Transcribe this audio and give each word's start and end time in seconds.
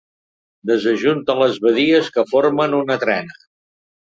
Desajunta 0.69 1.35
les 1.41 1.59
badies 1.67 2.09
que 2.17 2.27
formen 2.33 2.77
una 2.81 2.99
trena. 3.05 3.39